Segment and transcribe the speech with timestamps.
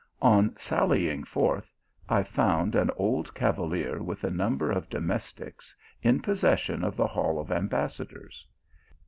[0.23, 1.71] On sall\ ing forth
[2.09, 7.37] I found an old cavalier with a number of domestics in possession of the hall
[7.39, 8.47] of ambassadors.